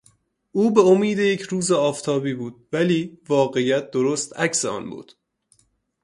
او 0.51 0.73
به 0.73 0.81
امید 0.81 1.19
یک 1.19 1.41
روز 1.41 1.71
آفتابی 1.71 2.33
بود 2.33 2.67
ولی 2.73 3.19
واقعیت 3.27 3.91
درست 3.91 4.33
عکس 4.33 4.65
آن 4.65 4.89
بود. 4.89 5.13